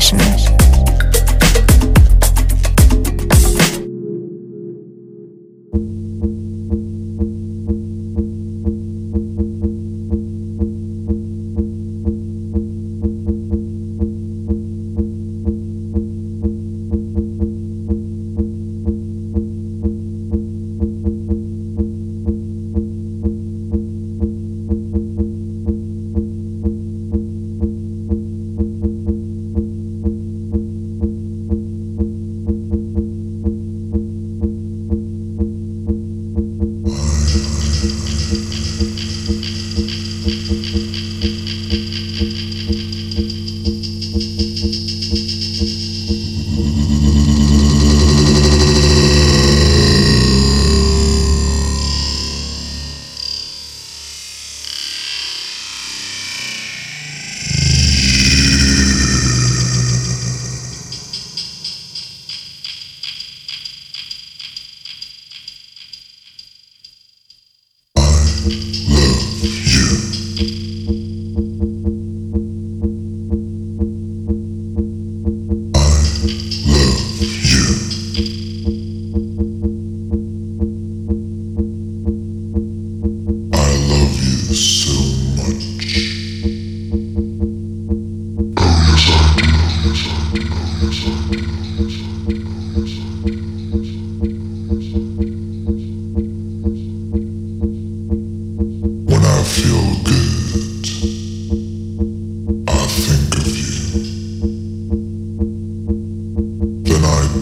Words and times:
Session. 0.00 0.61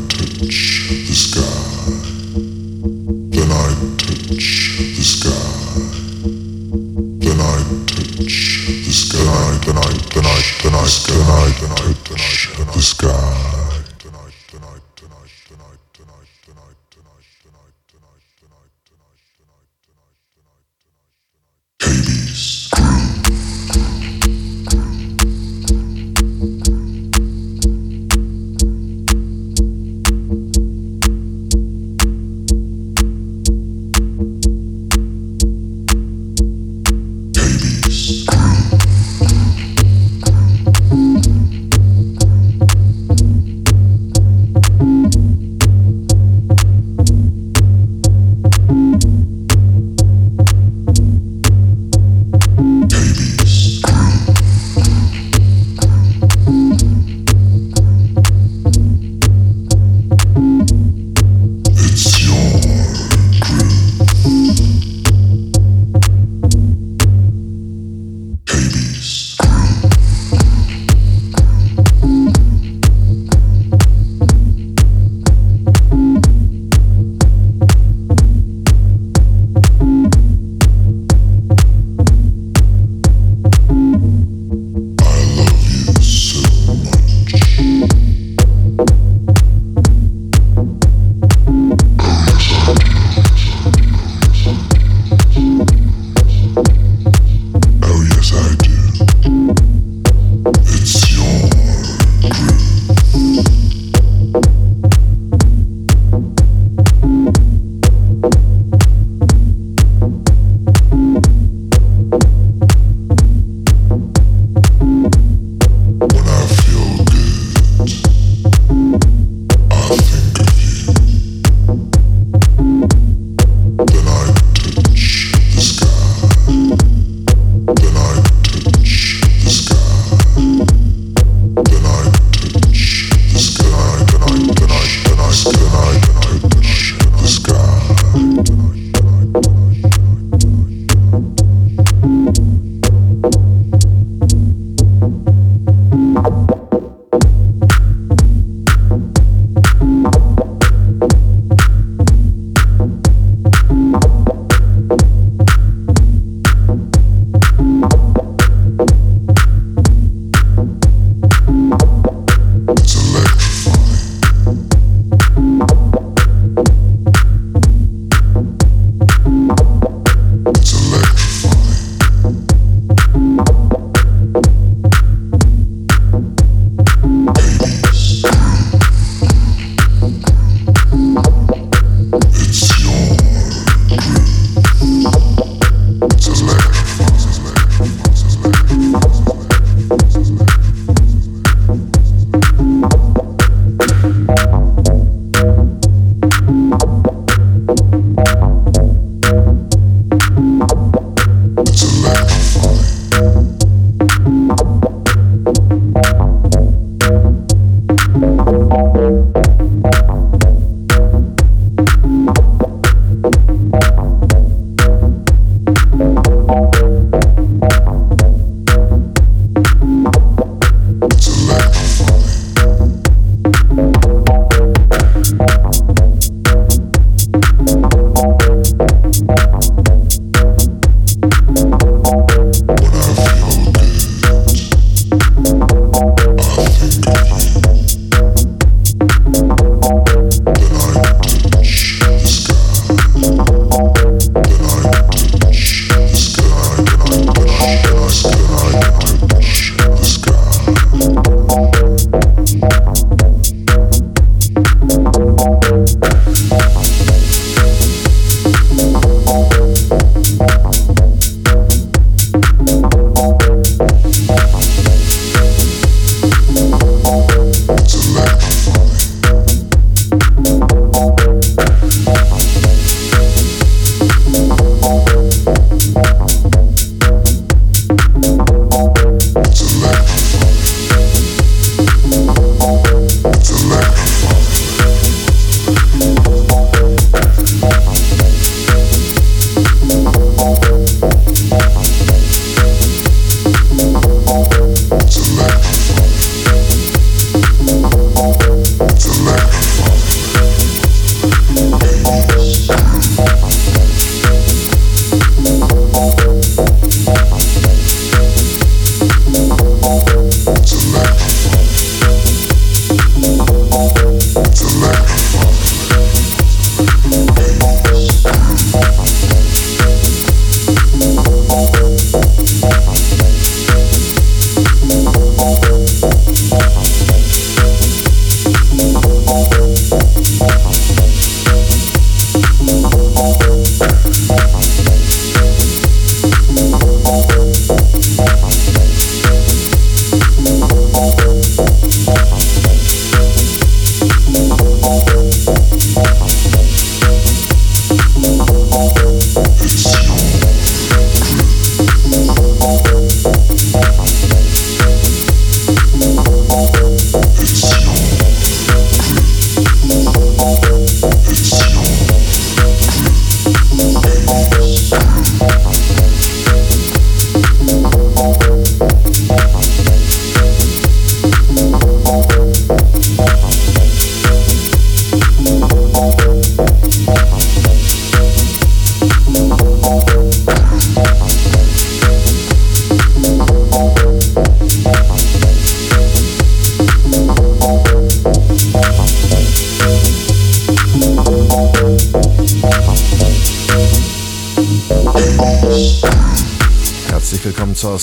touch 0.09 0.89
the 0.89 1.15
sky. 1.15 1.60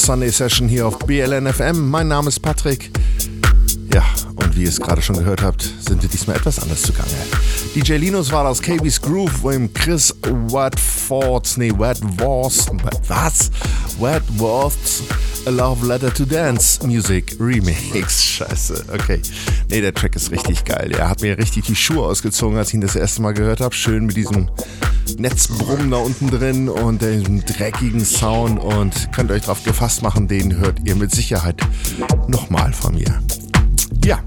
Sunday 0.07 0.29
Session 0.29 0.69
hier 0.69 0.87
auf 0.87 0.99
BLNFM. 0.99 1.89
Mein 1.89 2.07
Name 2.07 2.29
ist 2.29 2.39
Patrick. 2.39 2.91
Ja, 3.93 4.05
und 4.35 4.55
wie 4.55 4.63
ihr 4.63 4.69
es 4.69 4.79
gerade 4.79 5.01
schon 5.01 5.17
gehört 5.17 5.41
habt, 5.41 5.61
sind 5.85 6.01
wir 6.01 6.07
diesmal 6.07 6.37
etwas 6.37 6.59
anders 6.59 6.81
zugange. 6.81 7.11
DJ 7.75 7.95
Linus 7.95 8.31
war 8.31 8.47
aus 8.47 8.61
KB's 8.61 9.01
Groove, 9.01 9.41
wo 9.41 9.51
ihm 9.51 9.73
Chris 9.73 10.15
Watfords, 10.23 11.57
nee, 11.57 11.71
Watworth, 11.71 12.67
was? 13.09 13.51
Watworths 13.99 15.03
A 15.45 15.49
Love 15.49 15.85
Letter 15.85 16.13
to 16.13 16.23
Dance 16.23 16.85
Music 16.87 17.35
Remix. 17.37 18.23
Scheiße, 18.23 18.85
okay. 18.93 19.21
Nee, 19.69 19.81
der 19.81 19.93
Track 19.93 20.15
ist 20.15 20.31
richtig 20.31 20.63
geil. 20.63 20.91
Er 20.97 21.09
hat 21.09 21.21
mir 21.21 21.37
richtig 21.37 21.65
die 21.65 21.75
Schuhe 21.75 22.05
ausgezogen, 22.05 22.57
als 22.57 22.69
ich 22.69 22.75
ihn 22.75 22.81
das 22.81 22.95
erste 22.95 23.21
Mal 23.21 23.33
gehört 23.33 23.59
habe. 23.59 23.75
Schön 23.75 24.05
mit 24.05 24.15
diesem 24.15 24.49
Netzbrummen 25.19 25.89
da 25.89 25.97
unten 25.97 26.29
drin 26.29 26.69
und 26.69 27.01
dem 27.01 27.43
dreckigen 27.43 28.05
Sound 28.05 28.59
und 28.59 29.11
könnt 29.13 29.31
euch 29.31 29.41
darauf 29.41 29.63
gefasst 29.63 30.03
machen, 30.03 30.27
den 30.27 30.57
hört 30.57 30.79
ihr 30.85 30.95
mit 30.95 31.11
Sicherheit 31.11 31.59
nochmal 32.27 32.71
von 32.71 32.93
mir. 32.95 33.21
Ja, 34.05 34.19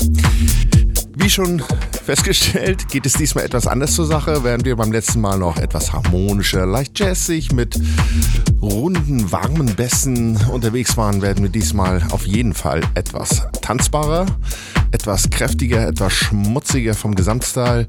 wie 1.17 1.31
schon 1.31 1.63
festgestellt, 2.05 2.89
geht 2.89 3.07
es 3.07 3.13
diesmal 3.13 3.45
etwas 3.45 3.67
anders 3.67 3.95
zur 3.95 4.07
Sache, 4.07 4.43
während 4.43 4.65
wir 4.65 4.75
beim 4.75 4.91
letzten 4.91 5.21
Mal 5.21 5.39
noch 5.39 5.59
etwas 5.59 5.93
harmonischer, 5.93 6.67
leicht 6.67 6.99
jazzig 6.99 7.53
mit 7.53 7.79
runden, 8.61 9.31
warmen 9.31 9.75
Bässen 9.77 10.37
unterwegs 10.51 10.97
waren, 10.97 11.23
werden 11.23 11.45
wir 11.45 11.51
diesmal 11.51 12.03
auf 12.11 12.27
jeden 12.27 12.55
Fall 12.55 12.81
etwas 12.95 13.47
tanzbarer, 13.61 14.27
etwas 14.93 15.31
kräftiger, 15.31 15.87
etwas 15.87 16.13
schmutziger 16.15 16.95
vom 16.95 17.15
Gesamtstyle 17.15 17.87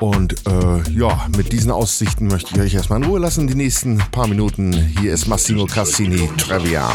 und 0.00 0.34
äh, 0.46 0.90
ja, 0.92 1.28
mit 1.36 1.52
diesen 1.52 1.70
Aussichten 1.70 2.26
möchte 2.26 2.54
ich 2.54 2.60
euch 2.60 2.74
erstmal 2.74 3.02
in 3.02 3.08
Ruhe 3.08 3.20
lassen. 3.20 3.46
Die 3.46 3.54
nächsten 3.54 3.98
paar 3.98 4.26
Minuten. 4.26 4.72
Hier 4.72 5.12
ist 5.12 5.26
Massimo 5.26 5.66
Cassini, 5.66 6.28
Trevian. 6.38 6.90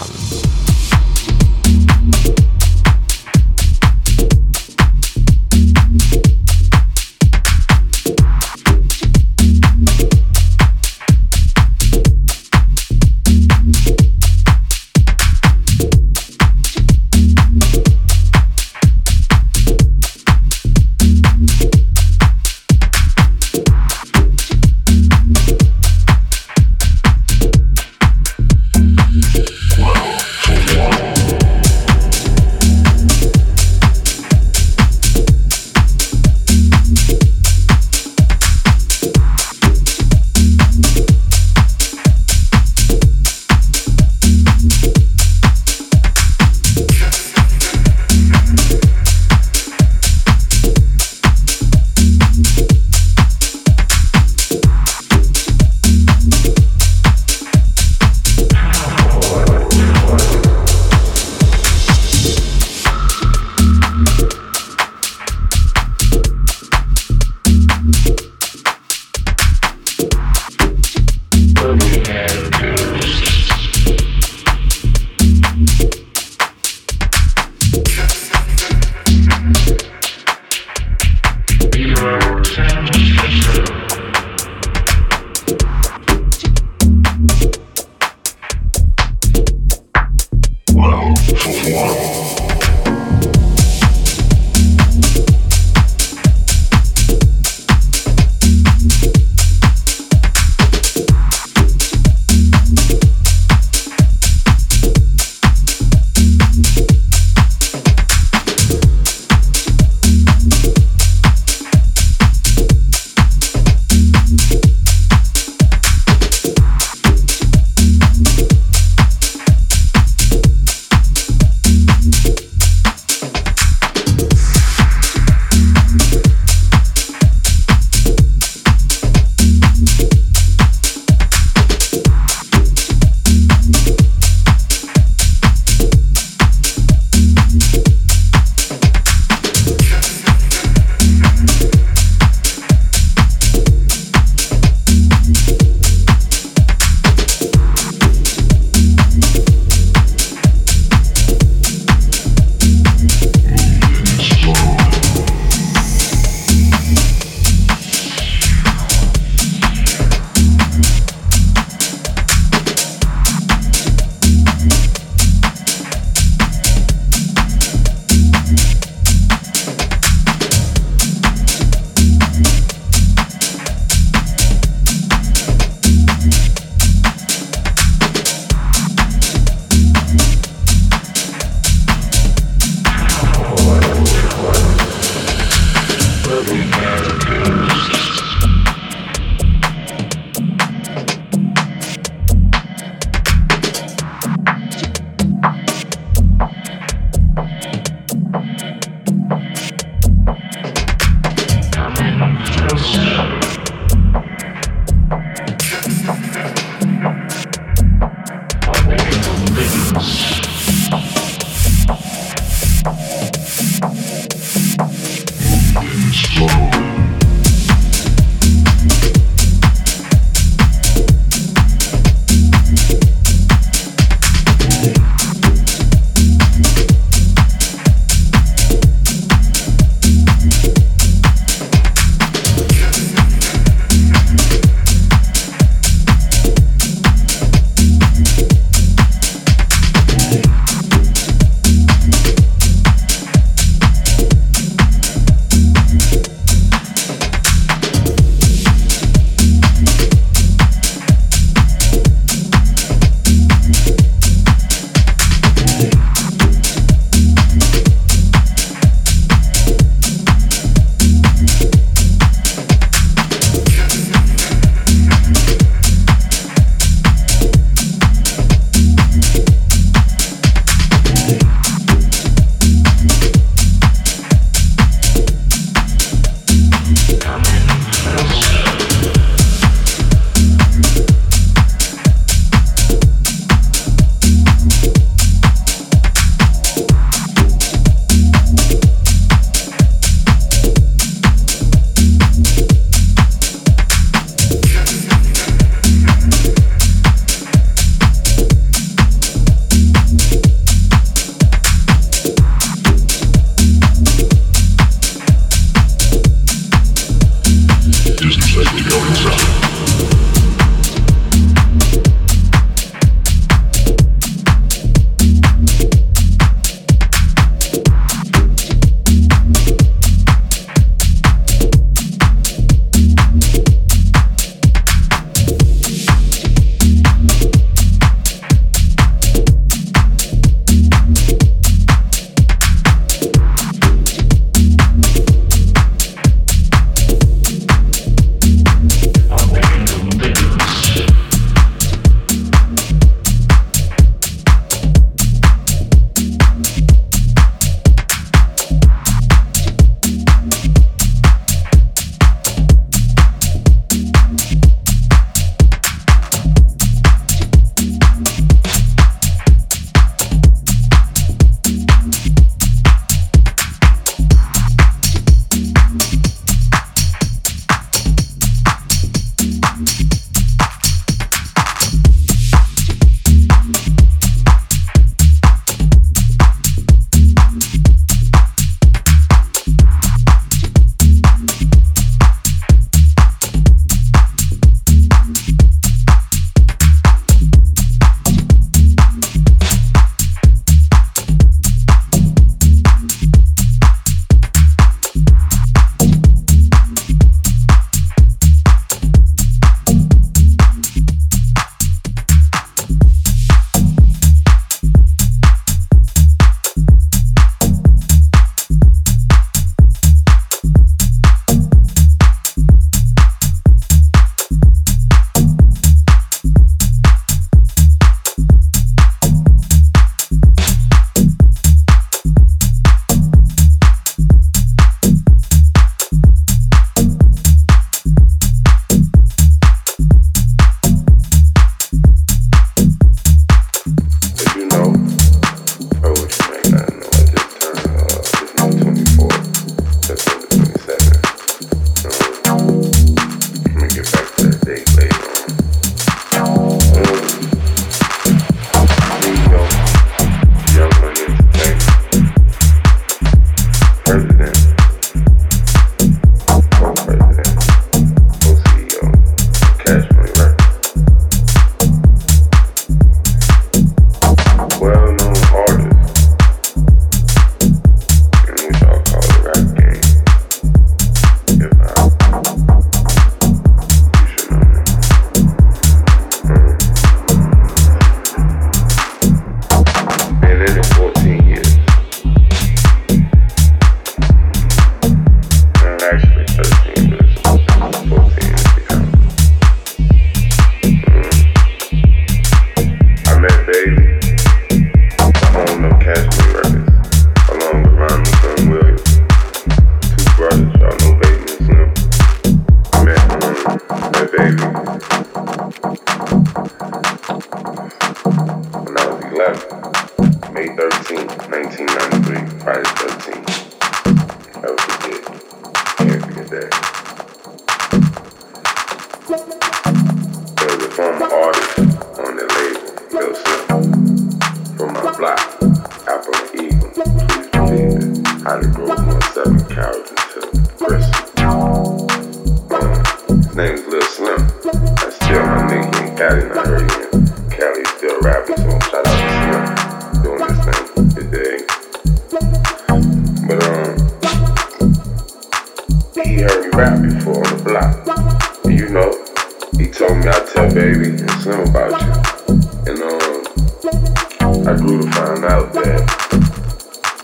through 554.85 555.01
to 555.01 555.11
find 555.11 555.45
out 555.45 555.73
that 555.73 556.01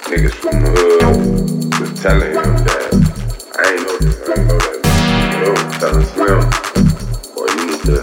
niggas 0.10 0.34
from 0.34 0.62
the 0.64 0.70
hood 0.72 1.80
was 1.80 2.02
telling 2.02 2.32
him 2.32 2.52
that 2.66 2.90
I 3.58 3.72
ain't 3.72 3.82
know 3.86 3.98
this, 4.00 4.18
I 4.28 4.34
ain't 4.34 4.48
know 4.48 4.58
that. 4.58 4.82
Yo, 5.42 5.50
telling 5.80 6.08
Slim, 6.12 6.42
boy, 7.36 7.48
you 7.54 7.64
need 7.68 7.82
to, 7.86 7.96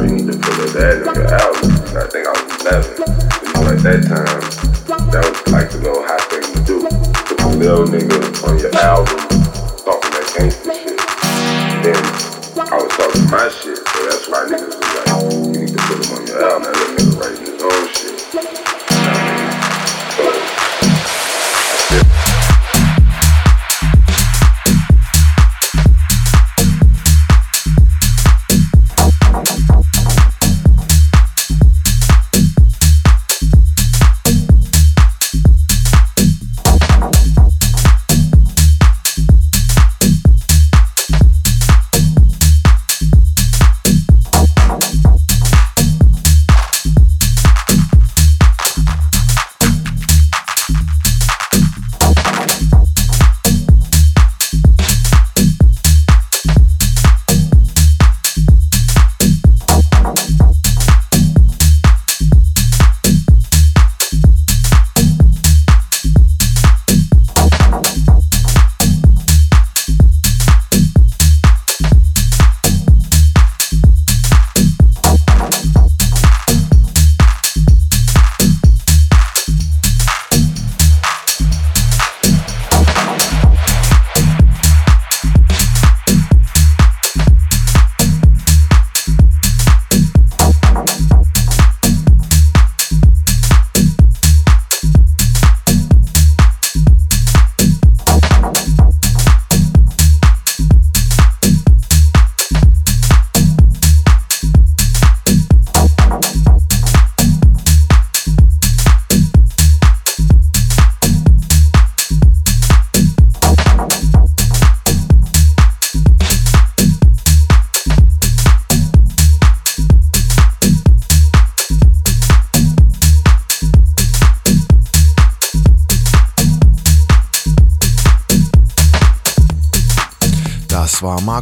you 0.00 0.08
need 0.16 0.26
to 0.32 0.36
fill 0.38 0.68
that 0.72 0.96
nigga 1.04 1.24
out. 1.32 1.56
I 1.94 2.06
think 2.08 2.24
I 2.26 2.30
was 2.30 2.44
11. 2.62 2.92
It 2.92 3.52
was 3.52 3.64
like 3.66 3.80
that 3.82 4.00
time. 4.08 4.63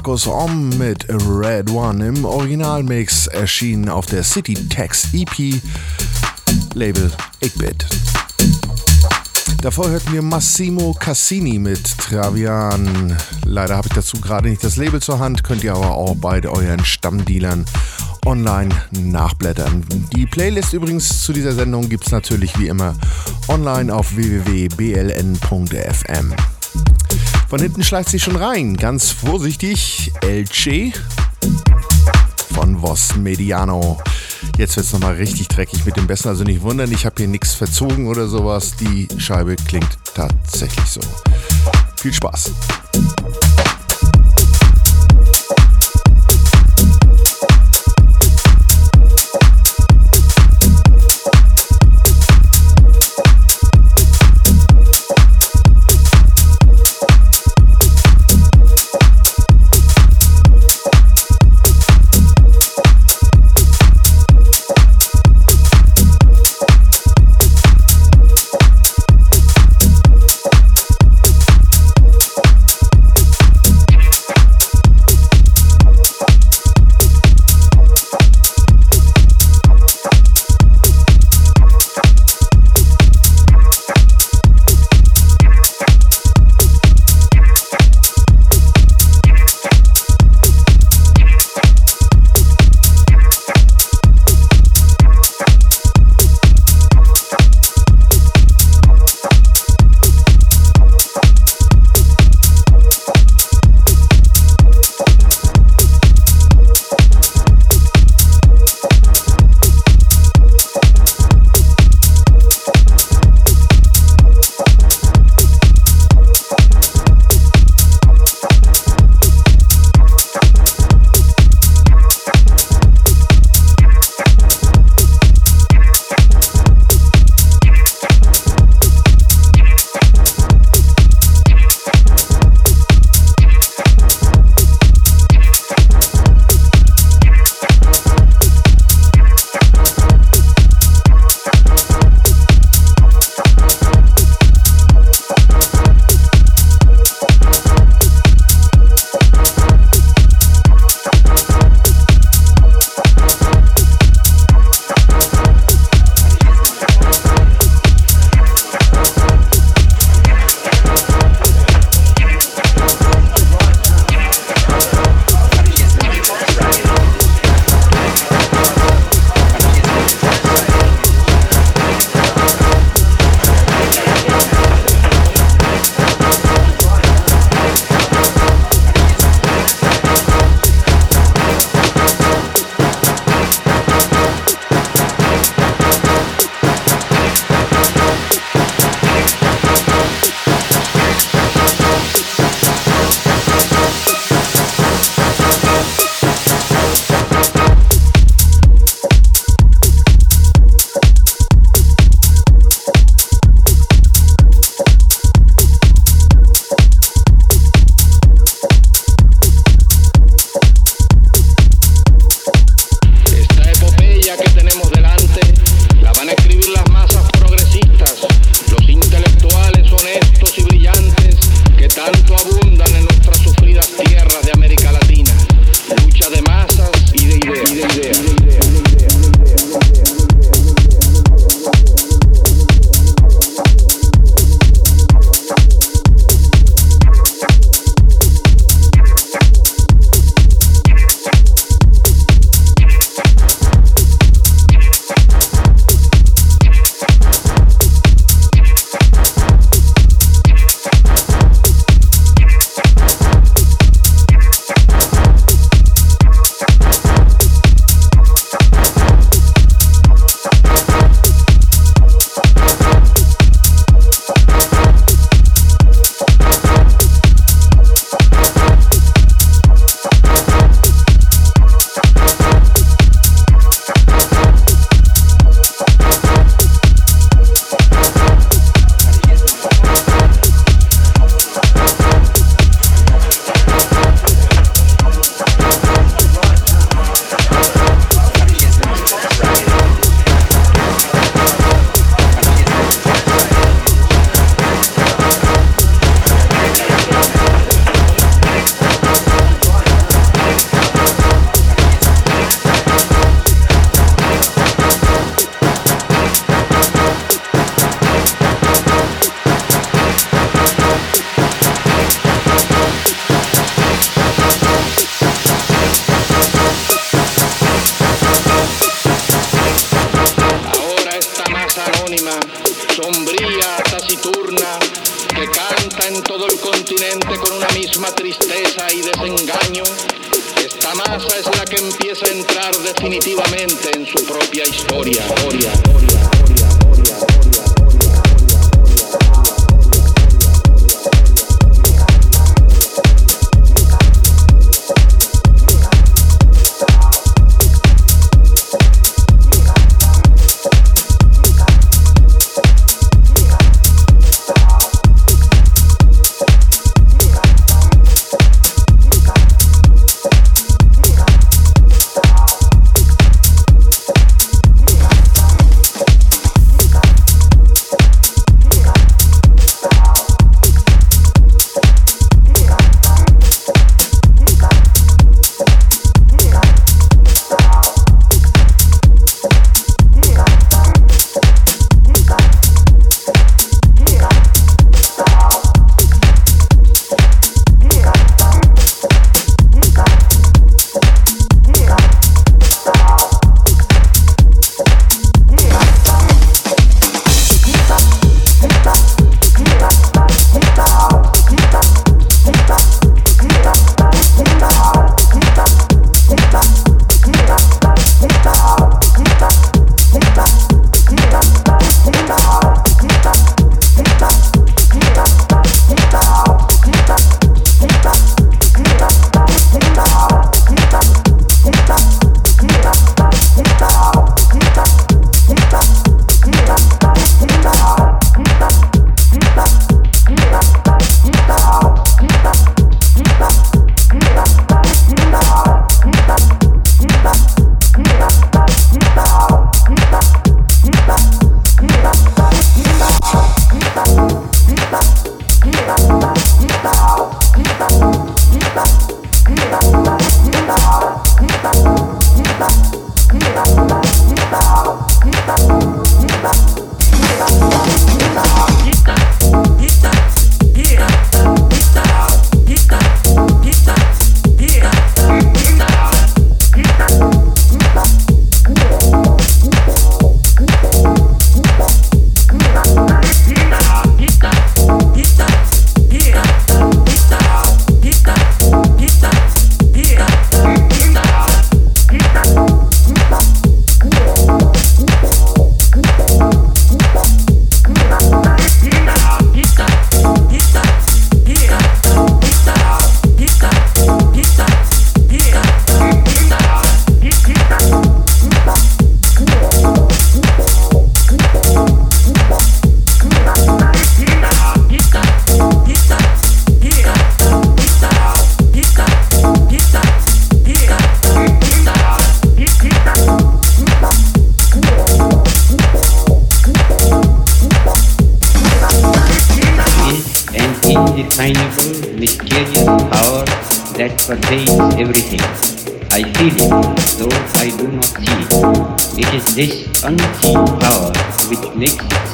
Markus 0.02 0.26
Om 0.26 0.70
mit 0.78 1.06
Red 1.08 1.70
One 1.70 2.04
im 2.04 2.24
Originalmix 2.24 3.28
erschienen 3.28 3.88
auf 3.88 4.06
der 4.06 4.24
City 4.24 4.54
Tex 4.54 5.06
EP 5.12 5.62
Label 6.74 7.08
8-Bit. 7.40 7.86
Davor 9.60 9.90
hörten 9.90 10.12
wir 10.12 10.22
Massimo 10.22 10.92
Cassini 10.98 11.60
mit 11.60 11.96
Travian. 11.98 13.16
Leider 13.44 13.76
habe 13.76 13.86
ich 13.86 13.94
dazu 13.94 14.20
gerade 14.20 14.48
nicht 14.48 14.64
das 14.64 14.76
Label 14.76 15.00
zur 15.00 15.20
Hand, 15.20 15.44
könnt 15.44 15.62
ihr 15.62 15.72
aber 15.72 15.92
auch 15.92 16.16
bei 16.16 16.44
euren 16.48 16.84
Stammdealern 16.84 17.64
online 18.26 18.74
nachblättern. 18.90 19.86
Die 20.16 20.26
Playlist 20.26 20.72
übrigens 20.72 21.22
zu 21.22 21.32
dieser 21.32 21.52
Sendung 21.52 21.88
gibt 21.88 22.06
es 22.06 22.10
natürlich 22.10 22.58
wie 22.58 22.66
immer 22.66 22.96
online 23.46 23.94
auf 23.94 24.16
www.bln.fm. 24.16 24.74
Von 27.52 27.60
hinten 27.60 27.84
schleicht 27.84 28.08
sie 28.08 28.18
schon 28.18 28.36
rein. 28.36 28.78
Ganz 28.78 29.10
vorsichtig. 29.10 30.10
Elche 30.22 30.90
von 32.54 32.80
Vos 32.80 33.14
Mediano. 33.14 34.00
Jetzt 34.56 34.76
wird 34.76 34.86
es 34.86 34.92
nochmal 34.94 35.16
richtig 35.16 35.48
dreckig 35.48 35.84
mit 35.84 35.98
dem 35.98 36.06
Besten. 36.06 36.28
Also 36.28 36.44
nicht 36.44 36.62
wundern, 36.62 36.90
ich 36.90 37.04
habe 37.04 37.16
hier 37.18 37.28
nichts 37.28 37.52
verzogen 37.52 38.06
oder 38.06 38.26
sowas. 38.26 38.74
Die 38.76 39.06
Scheibe 39.18 39.56
klingt 39.56 39.98
tatsächlich 40.14 40.86
so. 40.86 41.00
Viel 41.98 42.14
Spaß. 42.14 42.52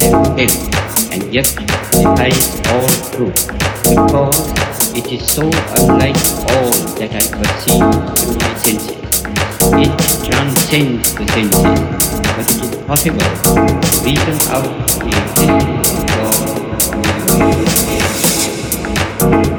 and 0.02 1.22
yet 1.32 1.48
it 1.58 1.70
hides 2.18 2.60
all 2.68 2.88
truth, 3.10 3.48
because 3.82 4.38
it 4.94 5.06
is 5.12 5.22
so 5.30 5.42
unlike 5.42 6.16
all 6.50 6.70
that 6.98 7.12
I 7.14 7.20
perceive 7.34 7.86
through 8.16 8.36
my 8.38 8.52
senses. 8.54 8.96
It 9.74 9.92
transcends 10.24 11.14
the 11.14 11.24
senses, 11.28 11.80
but 12.36 12.46
it 12.50 12.60
is 12.62 12.70
possible 12.86 13.18
to 13.18 13.50
reason 14.04 14.38
out 14.52 14.68
the 14.98 15.08
existence 15.08 15.90
of 15.92 16.02
God. 19.50 19.57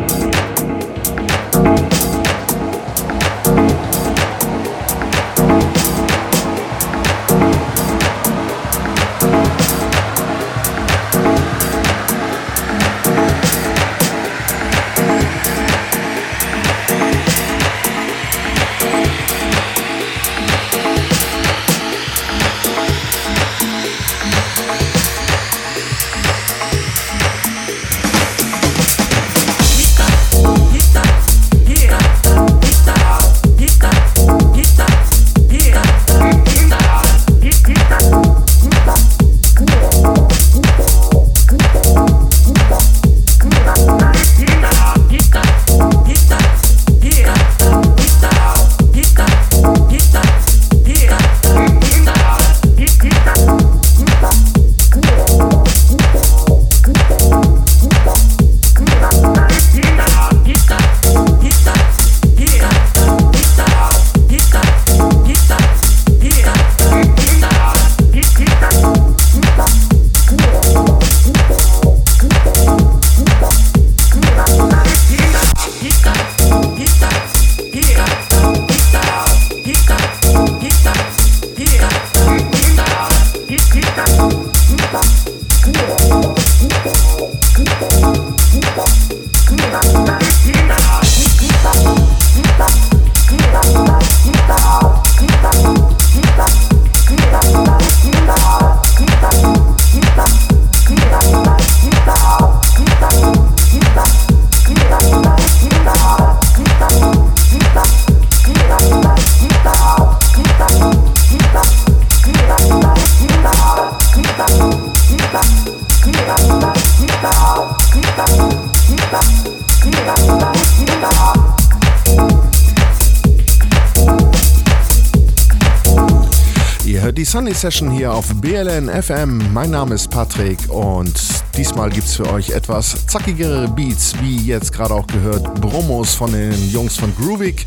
Sunday 127.50 127.72
Session 127.72 127.90
hier 127.90 128.14
auf 128.14 128.28
BLN 128.42 128.90
FM. 128.90 129.42
Mein 129.52 129.72
Name 129.72 129.96
ist 129.96 130.12
Patrick 130.12 130.60
und 130.70 131.20
diesmal 131.58 131.90
gibt 131.90 132.06
es 132.06 132.16
für 132.16 132.32
euch 132.32 132.52
etwas 132.52 133.08
zackigere 133.08 133.68
Beats, 133.68 134.14
wie 134.22 134.38
jetzt 134.38 134.72
gerade 134.72 134.94
auch 134.94 135.08
gehört, 135.08 135.60
Bromos 135.60 136.14
von 136.14 136.32
den 136.32 136.70
Jungs 136.70 136.98
von 136.98 137.12
Groovik. 137.16 137.66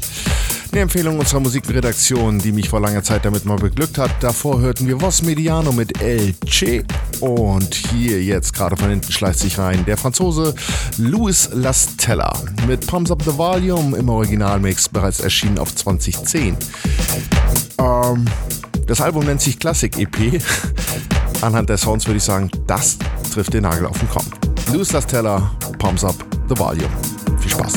Eine 0.71 0.83
Empfehlung 0.83 1.19
unserer 1.19 1.41
Musikredaktion, 1.41 2.39
die 2.39 2.53
mich 2.53 2.69
vor 2.69 2.81
langer 2.81 3.03
Zeit 3.03 3.25
damit 3.25 3.45
mal 3.45 3.57
beglückt 3.59 3.99
hat. 3.99 4.13
Davor 4.21 4.61
hörten 4.61 4.87
wir 4.87 5.01
Vos 5.01 5.23
Mediano 5.23 5.73
mit 5.73 6.01
El 6.01 6.33
Che 6.47 6.85
und 7.19 7.75
hier 7.75 8.23
jetzt 8.23 8.55
gerade 8.55 8.77
von 8.77 8.89
hinten 8.89 9.11
schleicht 9.11 9.41
sich 9.41 9.59
rein 9.59 9.85
der 9.85 9.97
Franzose 9.97 10.55
Louis 10.99 11.49
Lastella 11.53 12.33
mit 12.69 12.87
Pumps 12.87 13.11
Up 13.11 13.23
the 13.25 13.37
Volume 13.37 13.97
im 13.97 14.09
Originalmix 14.09 14.89
bereits 14.89 15.19
erschienen 15.19 15.59
auf 15.59 15.75
2010. 15.75 16.57
Ähm, 17.79 18.27
das 18.93 19.01
Album 19.01 19.25
nennt 19.25 19.41
sich 19.41 19.59
Classic 19.59 19.91
EP. 19.99 20.39
Anhand 21.41 21.71
der 21.71 21.79
Sounds 21.79 22.07
würde 22.07 22.19
ich 22.19 22.25
sagen, 22.25 22.51
das 22.67 22.99
trifft 23.33 23.55
den 23.55 23.63
Nagel 23.63 23.87
auf 23.87 23.99
den 23.99 24.11
Kopf. 24.11 24.27
Louis 24.71 24.93
Lastella, 24.93 25.51
Pumps 25.79 26.05
Up 26.05 26.17
the 26.51 26.59
Volume. 26.59 26.91
Viel 27.41 27.53
Spaß. 27.53 27.73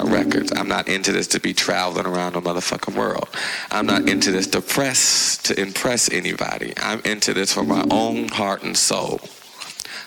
Of 0.00 0.10
records. 0.12 0.52
I'm 0.52 0.68
not 0.68 0.88
into 0.88 1.12
this 1.12 1.26
to 1.28 1.40
be 1.40 1.52
traveling 1.52 2.06
around 2.06 2.34
the 2.34 2.40
motherfucking 2.40 2.94
world. 2.94 3.28
I'm 3.70 3.86
not 3.86 4.08
into 4.08 4.30
this 4.30 4.46
to 4.48 4.60
press 4.60 5.36
to 5.44 5.60
impress 5.60 6.10
anybody. 6.10 6.72
I'm 6.76 7.00
into 7.00 7.34
this 7.34 7.52
for 7.52 7.64
my 7.64 7.84
own 7.90 8.28
heart 8.28 8.62
and 8.62 8.76
soul. 8.76 9.20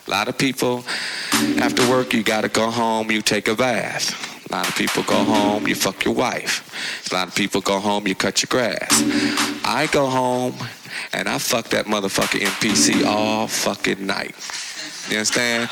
A 0.07 0.11
lot 0.11 0.27
of 0.27 0.37
people, 0.37 0.85
after 1.59 1.87
work, 1.89 2.13
you 2.13 2.23
gotta 2.23 2.49
go 2.49 2.71
home, 2.71 3.11
you 3.11 3.21
take 3.21 3.47
a 3.47 3.55
bath. 3.55 4.49
A 4.49 4.55
lot 4.55 4.69
of 4.69 4.75
people 4.75 5.03
go 5.03 5.21
home, 5.23 5.67
you 5.67 5.75
fuck 5.75 6.05
your 6.05 6.13
wife. 6.13 7.11
A 7.11 7.15
lot 7.15 7.27
of 7.27 7.35
people 7.35 7.59
go 7.59 7.79
home, 7.79 8.07
you 8.07 8.15
cut 8.15 8.41
your 8.41 8.47
grass. 8.49 8.87
I 9.65 9.89
go 9.91 10.07
home 10.07 10.55
and 11.11 11.27
I 11.27 11.37
fuck 11.37 11.67
that 11.69 11.85
motherfucker 11.85 12.39
MPC 12.39 13.05
all 13.05 13.47
fucking 13.47 14.05
night. 14.05 14.35
You 15.09 15.17
understand? 15.17 15.69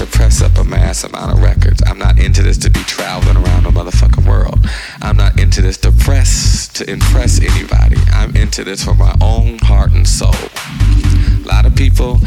To 0.00 0.06
press 0.06 0.40
up 0.40 0.56
a 0.56 0.64
mass 0.64 1.04
amount 1.04 1.30
of 1.32 1.42
records. 1.42 1.82
I'm 1.86 1.98
not 1.98 2.18
into 2.18 2.42
this 2.42 2.56
to 2.58 2.70
be 2.70 2.80
traveling 2.80 3.36
around 3.36 3.64
the 3.64 3.70
motherfucking 3.70 4.26
world. 4.26 4.66
I'm 5.02 5.16
not 5.16 5.38
into 5.38 5.60
this 5.60 5.76
to 5.78 5.92
press 5.92 6.68
to 6.68 6.90
impress 6.90 7.38
anybody. 7.38 7.98
I'm 8.12 8.34
into 8.34 8.64
this 8.64 8.82
for 8.82 8.94
my 8.94 9.14
own 9.20 9.58
heart 9.58 9.92
and 9.92 10.08
soul. 10.08 10.32
A 10.32 11.46
lot 11.46 11.66
of 11.66 11.76
people, 11.76 12.20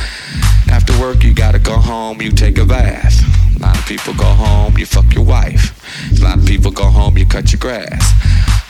after 0.93 1.05
work, 1.05 1.23
you 1.23 1.33
gotta 1.33 1.59
go 1.59 1.77
home, 1.77 2.21
you 2.21 2.31
take 2.31 2.57
a 2.57 2.65
bath. 2.65 3.19
A 3.55 3.59
lot 3.59 3.77
of 3.77 3.85
people 3.85 4.13
go 4.13 4.25
home, 4.25 4.77
you 4.77 4.85
fuck 4.85 5.13
your 5.13 5.23
wife. 5.23 5.71
A 6.19 6.23
lot 6.23 6.37
of 6.37 6.45
people 6.45 6.71
go 6.71 6.85
home, 6.85 7.17
you 7.17 7.25
cut 7.25 7.51
your 7.51 7.59
grass. 7.59 8.11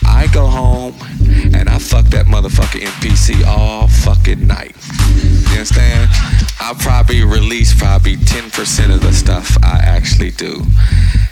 I 0.05 0.27
go 0.33 0.45
home 0.45 0.93
and 1.53 1.69
I 1.69 1.79
fuck 1.79 2.05
that 2.07 2.25
motherfucker 2.27 2.81
NPC 2.81 3.45
all 3.45 3.87
fucking 3.87 4.45
night. 4.45 4.75
You 5.49 5.57
understand? 5.57 6.09
I'll 6.59 6.75
probably 6.75 7.23
release 7.23 7.73
probably 7.73 8.15
10% 8.15 8.93
of 8.93 9.01
the 9.01 9.13
stuff 9.13 9.57
I 9.63 9.79
actually 9.79 10.31
do. 10.31 10.63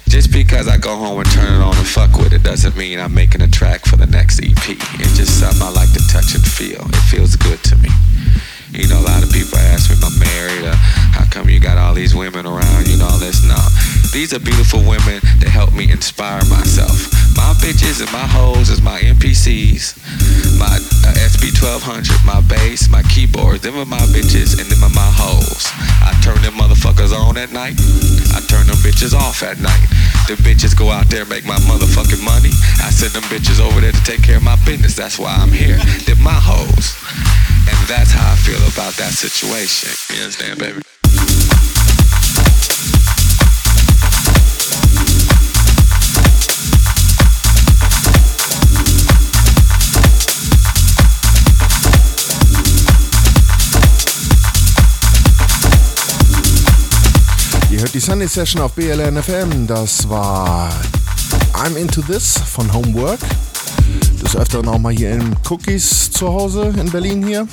Just 0.08 0.32
because 0.32 0.68
I 0.68 0.78
go 0.78 0.96
home 0.96 1.20
and 1.20 1.30
turn 1.32 1.62
it 1.62 1.64
on 1.64 1.76
and 1.76 1.88
fuck 1.88 2.18
with 2.18 2.34
it 2.34 2.44
doesn't 2.44 2.76
mean 2.76 3.00
I'm 3.00 3.14
making 3.14 3.42
a 3.42 3.48
track 3.48 3.86
for 3.86 3.96
the 3.96 4.08
next 4.08 4.40
EP. 4.40 4.68
It's 5.00 5.18
just 5.18 5.40
something 5.40 5.62
I 5.62 5.70
like 5.70 5.94
to 5.94 6.06
touch 6.08 6.36
and 6.36 6.44
feel. 6.44 6.82
It 6.90 7.04
feels 7.10 7.36
good 7.36 7.64
to 7.64 7.78
me. 7.78 7.90
You 8.72 8.88
know, 8.88 9.00
a 9.00 9.08
lot 9.08 9.24
of 9.24 9.32
people 9.32 9.60
ask 9.60 9.92
me 9.92 10.00
if 10.00 10.04
I'm 10.04 10.16
married 10.16 10.64
or 10.64 10.76
how 11.12 11.26
come 11.28 11.50
you 11.50 11.60
got 11.60 11.78
all 11.78 11.94
these 11.94 12.16
women 12.16 12.46
around 12.46 12.88
you 12.88 12.94
and 12.94 13.04
all 13.04 13.20
this. 13.20 13.44
No. 13.44 13.60
These 14.16 14.32
are 14.34 14.40
beautiful 14.40 14.80
women 14.80 15.20
that 15.44 15.52
help 15.52 15.74
me 15.74 15.92
inspire 15.92 16.40
myself. 16.48 17.12
My 17.36 17.52
bitches 17.60 18.00
and 18.00 18.12
my 18.16 18.24
hoes 18.24 18.70
is 18.70 18.82
my 18.82 19.00
MPCs, 19.00 20.00
my 20.56 20.72
uh, 20.72 21.14
SB1200, 21.20 22.24
my 22.24 22.40
bass, 22.48 22.88
my 22.88 23.04
keyboards. 23.04 23.60
Them 23.60 23.76
are 23.76 23.86
my 23.86 24.04
bitches 24.16 24.56
and 24.56 24.72
them 24.72 24.84
are 24.88 24.96
my 24.96 25.12
hoes. 25.20 25.68
I 26.00 26.16
turn 26.24 26.40
them 26.40 26.56
motherfuckers 26.56 27.12
on 27.12 27.36
at 27.36 27.52
night. 27.52 27.76
I 28.32 28.40
turn 28.48 28.68
them 28.68 28.80
bitches 28.80 29.12
off 29.12 29.44
at 29.44 29.60
night. 29.60 29.84
The 30.32 30.40
bitches 30.40 30.78
go 30.78 30.92
out 30.92 31.10
there 31.10 31.22
and 31.22 31.30
make 31.30 31.44
my 31.44 31.60
motherfucking 31.68 32.24
money. 32.24 32.56
I 32.80 32.88
send 32.88 33.12
them 33.12 33.24
bitches 33.28 33.60
over 33.60 33.82
there 33.82 33.92
to 33.92 34.04
take 34.04 34.24
care 34.24 34.38
of 34.38 34.44
my 34.44 34.56
business. 34.64 34.96
That's 34.96 35.20
why 35.20 35.36
I'm 35.36 35.52
here. 35.52 35.76
They're 36.08 36.16
my 36.24 36.40
hoes. 36.40 36.96
And 37.68 37.78
that's 37.88 38.12
how 38.12 38.32
I 38.32 38.36
feel 38.36 38.61
about 38.68 38.94
that 38.98 39.14
situation. 39.14 39.92
You 40.16 40.24
understand, 40.24 40.60
baby? 40.60 40.82
Ihr 57.72 57.80
hört 57.80 57.94
die 57.94 58.00
Sunday 58.00 58.28
Session 58.28 58.62
auf 58.62 58.74
BLN 58.74 59.22
FM. 59.22 59.68
Das 59.68 60.08
war 60.10 60.70
I'm 61.54 61.76
Into 61.76 62.02
This 62.02 62.38
von 62.38 62.72
Homework. 62.74 63.20
Des 64.22 64.36
Öfteren 64.36 64.68
auch 64.68 64.78
mal 64.78 64.94
hier 64.94 65.12
in 65.12 65.36
Cookies 65.50 66.12
zu 66.12 66.28
Hause 66.28 66.74
in 66.78 66.92
Berlin 66.92 67.26
hier. 67.26 67.48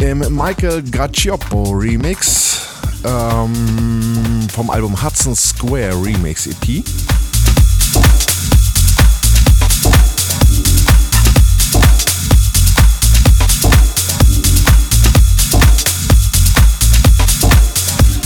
Im 0.00 0.18
Michael 0.34 0.82
Gaccioppo 0.82 1.72
Remix 1.72 2.60
ähm, 3.04 4.46
vom 4.52 4.70
Album 4.70 5.02
Hudson 5.02 5.34
Square 5.34 5.92
Remix 6.04 6.46
EP. 6.46 6.84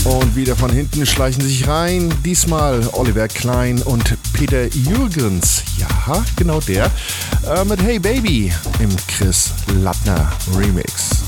Und 0.05 0.35
wieder 0.35 0.55
von 0.55 0.71
hinten 0.71 1.05
schleichen 1.05 1.41
sich 1.41 1.67
rein. 1.67 2.13
Diesmal 2.23 2.87
Oliver 2.93 3.27
Klein 3.27 3.81
und 3.81 4.15
Peter 4.33 4.67
Jürgens. 4.67 5.63
Ja, 5.77 6.23
genau 6.35 6.59
der. 6.59 6.91
Äh, 7.49 7.65
mit 7.65 7.81
Hey 7.81 7.97
Baby 7.97 8.53
im 8.79 8.95
Chris 9.07 9.51
Lattner 9.81 10.31
Remix. 10.55 11.23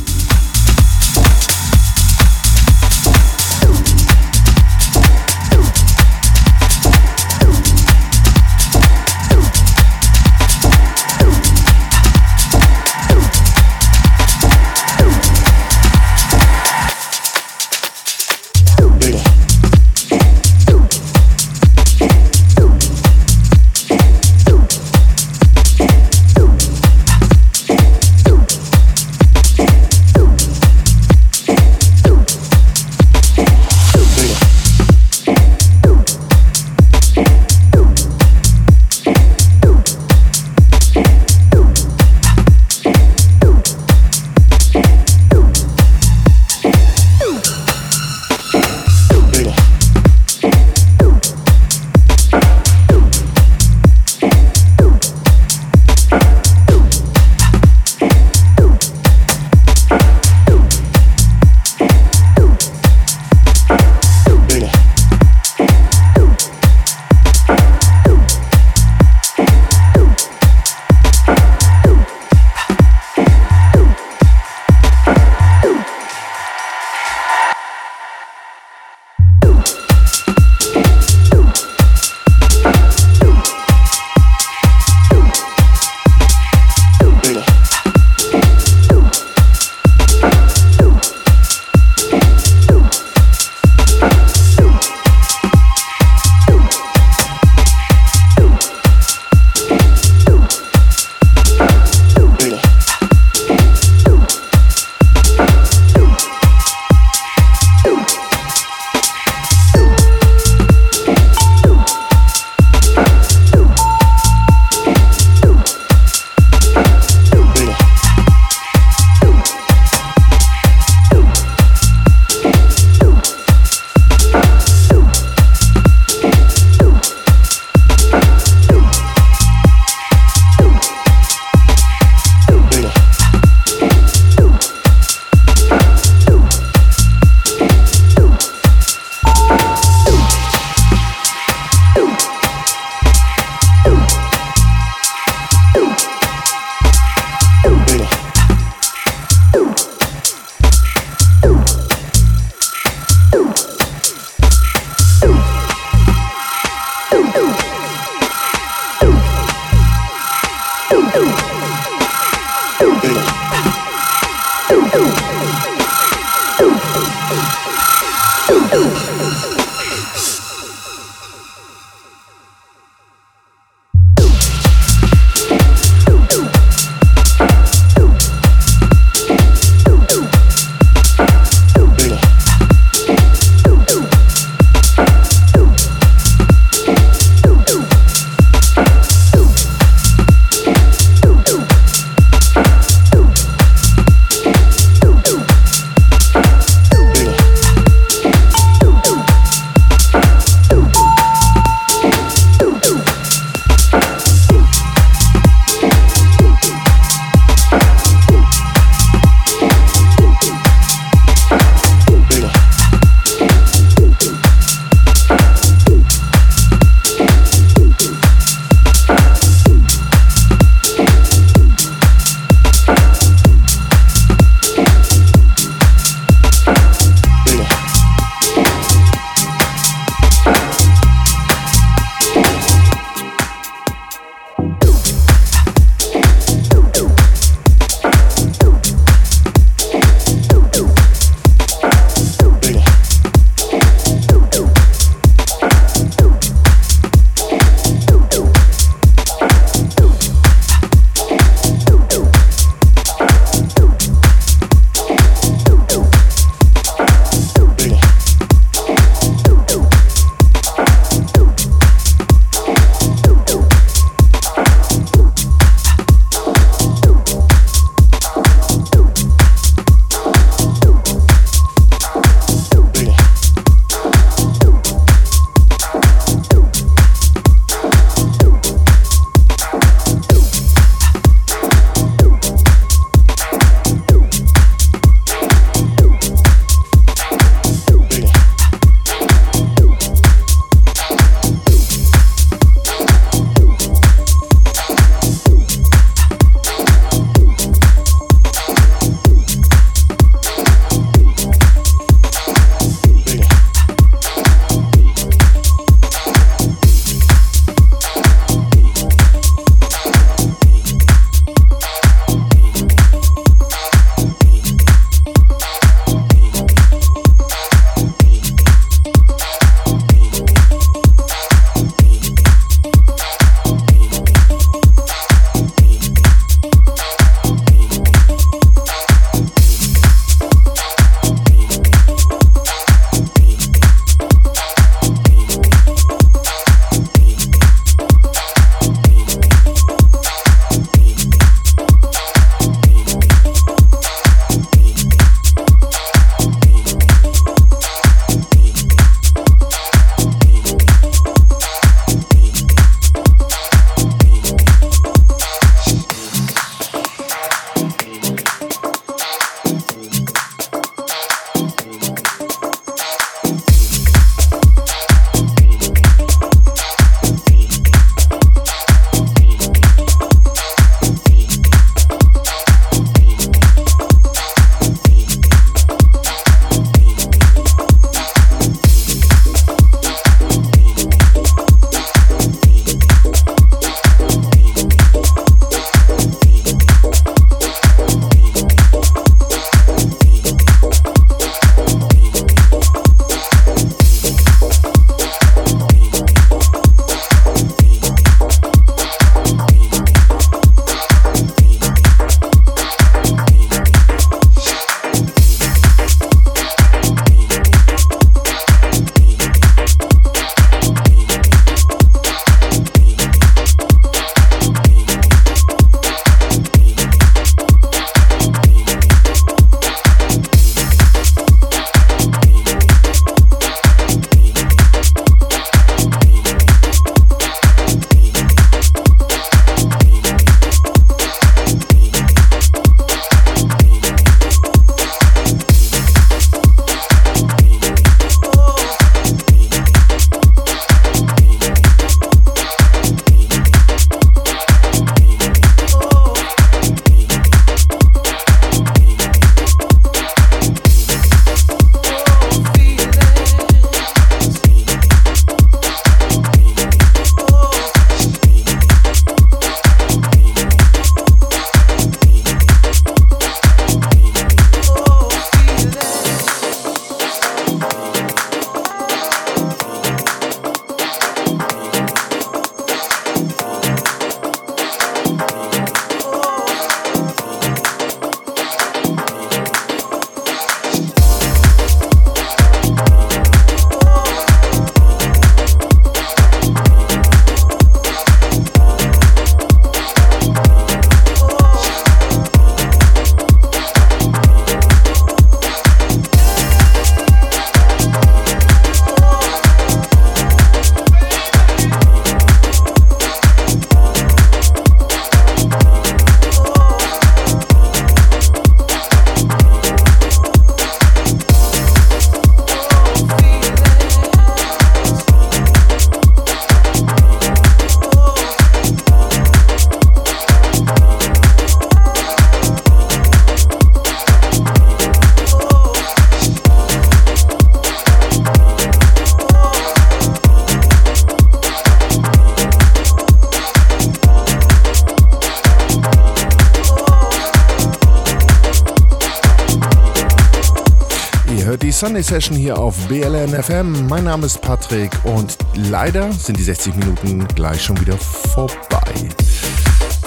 Sunday 542.06 542.22
Session 542.22 542.56
hier 542.56 542.78
auf 542.78 542.96
BLN 543.08 543.50
FM. 543.50 544.08
Mein 544.08 544.26
Name 544.26 544.46
ist 544.46 544.62
Patrick 544.62 545.10
und 545.24 545.58
leider 545.90 546.32
sind 546.32 546.60
die 546.60 546.62
60 546.62 546.94
Minuten 546.98 547.48
gleich 547.56 547.82
schon 547.82 548.00
wieder 548.00 548.16
vorbei. 548.16 549.12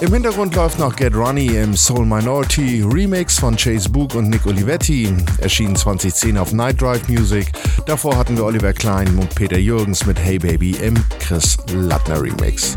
Im 0.01 0.13
Hintergrund 0.13 0.57
läuft 0.57 0.81
noch 0.81 0.97
Get 0.97 1.15
Runny 1.15 1.47
im 1.47 1.77
Soul 1.77 2.05
Minority 2.05 2.83
Remix 2.83 3.39
von 3.39 3.55
Chase 3.55 3.89
Book 3.89 4.17
und 4.17 4.29
Nick 4.29 4.45
Olivetti, 4.47 5.15
erschienen 5.41 5.77
2010 5.77 6.37
auf 6.37 6.53
Night 6.53 6.83
Drive 6.83 7.07
Music. 7.07 7.53
Davor 7.87 8.17
hatten 8.17 8.37
wir 8.37 8.45
Oliver 8.45 8.73
Klein 8.73 9.17
und 9.17 9.33
Peter 9.37 9.59
Jürgens 9.59 10.05
mit 10.05 10.19
Hey 10.19 10.41
Baby 10.41 10.73
im 10.83 10.95
Chris 11.21 11.59
Lattner 11.73 12.21
Remix. 12.21 12.75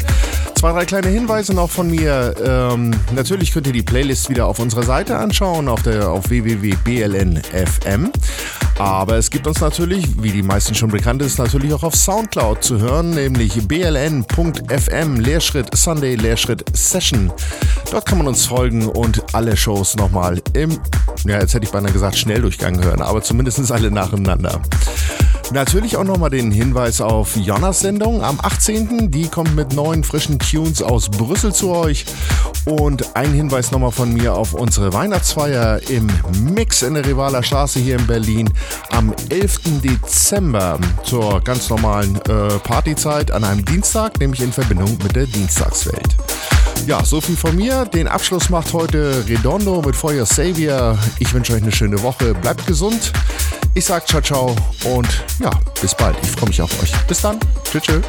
Zwei, 0.53 0.73
drei 0.73 0.85
kleine 0.85 1.07
Hinweise 1.07 1.55
noch 1.55 1.71
von 1.71 1.89
mir. 1.89 2.35
Ähm, 2.45 2.91
natürlich 3.15 3.51
könnt 3.51 3.65
ihr 3.65 3.73
die 3.73 3.81
Playlist 3.81 4.29
wieder 4.29 4.45
auf 4.45 4.59
unserer 4.59 4.83
Seite 4.83 5.17
anschauen, 5.17 5.69
auf, 5.69 5.87
auf 5.87 6.29
www.blnfm. 6.29 8.11
Aber 8.81 9.15
es 9.17 9.29
gibt 9.29 9.45
uns 9.45 9.61
natürlich, 9.61 10.07
wie 10.23 10.31
die 10.31 10.41
meisten 10.41 10.73
schon 10.73 10.89
bekannt 10.89 11.21
ist, 11.21 11.37
natürlich 11.37 11.71
auch 11.71 11.83
auf 11.83 11.95
Soundcloud 11.95 12.63
zu 12.63 12.79
hören, 12.79 13.11
nämlich 13.11 13.67
bln.fm 13.67 15.19
Leerschritt 15.19 15.77
Sunday 15.77 16.15
Leerschritt 16.15 16.65
Session. 16.75 17.31
Dort 17.91 18.07
kann 18.07 18.17
man 18.17 18.25
uns 18.25 18.47
folgen 18.47 18.87
und 18.87 19.35
alle 19.35 19.55
Shows 19.55 19.95
nochmal 19.97 20.41
im, 20.53 20.79
ja, 21.25 21.39
jetzt 21.39 21.53
hätte 21.53 21.65
ich 21.65 21.71
beinahe 21.71 21.91
gesagt, 21.91 22.17
Schnelldurchgang 22.17 22.83
hören, 22.83 23.03
aber 23.03 23.21
zumindest 23.21 23.71
alle 23.71 23.91
nacheinander. 23.91 24.59
Natürlich 25.53 25.97
auch 25.97 26.05
nochmal 26.05 26.29
den 26.29 26.49
Hinweis 26.49 27.01
auf 27.01 27.35
Jonas 27.35 27.81
Sendung 27.81 28.23
am 28.23 28.39
18. 28.41 29.11
Die 29.11 29.27
kommt 29.27 29.53
mit 29.53 29.73
neuen 29.73 30.05
frischen 30.05 30.39
Tunes 30.39 30.81
aus 30.81 31.09
Brüssel 31.09 31.53
zu 31.53 31.71
euch. 31.71 32.05
Und 32.65 33.17
ein 33.17 33.33
Hinweis 33.33 33.71
nochmal 33.71 33.91
von 33.91 34.13
mir 34.13 34.33
auf 34.33 34.53
unsere 34.53 34.93
Weihnachtsfeier 34.93 35.81
im 35.89 36.07
Mix 36.53 36.83
in 36.83 36.93
der 36.93 37.05
Rivaler 37.05 37.43
Straße 37.43 37.79
hier 37.79 37.97
in 37.97 38.07
Berlin 38.07 38.49
am 38.91 39.13
11. 39.29 39.81
Dezember 39.83 40.79
zur 41.03 41.41
ganz 41.41 41.69
normalen 41.69 42.15
äh, 42.29 42.59
Partyzeit 42.59 43.31
an 43.31 43.43
einem 43.43 43.65
Dienstag, 43.65 44.19
nämlich 44.19 44.41
in 44.41 44.53
Verbindung 44.53 44.97
mit 45.03 45.15
der 45.17 45.25
Dienstagswelt. 45.25 46.15
Ja, 46.87 47.03
so 47.05 47.21
viel 47.21 47.35
von 47.35 47.55
mir. 47.55 47.85
Den 47.85 48.07
Abschluss 48.07 48.49
macht 48.49 48.73
heute 48.73 49.23
Redondo 49.27 49.81
mit 49.81 49.95
Feuer 49.95 50.25
Savior. 50.25 50.97
Ich 51.19 51.33
wünsche 51.33 51.53
euch 51.53 51.61
eine 51.61 51.71
schöne 51.71 52.01
Woche. 52.01 52.33
Bleibt 52.33 52.65
gesund. 52.67 53.11
Ich 53.73 53.85
sag 53.85 54.07
ciao, 54.07 54.21
ciao 54.21 54.55
und 54.83 55.07
ja, 55.39 55.51
bis 55.81 55.95
bald. 55.95 56.17
Ich 56.23 56.31
freue 56.31 56.49
mich 56.49 56.61
auf 56.61 56.81
euch. 56.81 56.91
Bis 57.07 57.21
dann. 57.21 57.39
Tschüss. 57.63 57.83
tschüss. 57.83 58.01